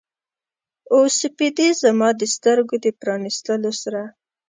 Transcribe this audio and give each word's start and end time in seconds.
او 0.91 0.99
سپیدې 1.19 1.69
زما 1.81 2.09
د 2.19 2.21
سترګو 2.35 2.75
د 2.85 2.87
پرانیستلو 3.01 3.71
سره 3.81 4.01